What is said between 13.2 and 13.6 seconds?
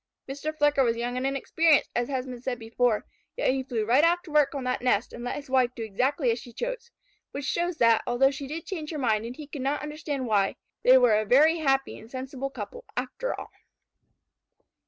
all.